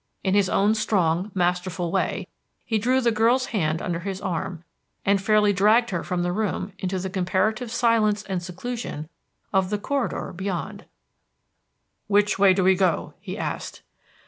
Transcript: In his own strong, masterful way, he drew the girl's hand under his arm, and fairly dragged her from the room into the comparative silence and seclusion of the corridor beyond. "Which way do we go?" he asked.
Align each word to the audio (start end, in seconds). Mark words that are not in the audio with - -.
In 0.23 0.33
his 0.33 0.49
own 0.49 0.73
strong, 0.73 1.29
masterful 1.35 1.91
way, 1.91 2.27
he 2.65 2.79
drew 2.79 3.01
the 3.01 3.11
girl's 3.11 3.45
hand 3.53 3.83
under 3.83 3.99
his 3.99 4.19
arm, 4.19 4.63
and 5.05 5.21
fairly 5.21 5.53
dragged 5.53 5.91
her 5.91 6.03
from 6.03 6.23
the 6.23 6.31
room 6.31 6.73
into 6.79 6.97
the 6.97 7.07
comparative 7.07 7.71
silence 7.71 8.23
and 8.23 8.41
seclusion 8.41 9.09
of 9.53 9.69
the 9.69 9.77
corridor 9.77 10.33
beyond. 10.35 10.85
"Which 12.07 12.39
way 12.39 12.51
do 12.51 12.63
we 12.63 12.73
go?" 12.73 13.13
he 13.19 13.37
asked. 13.37 13.83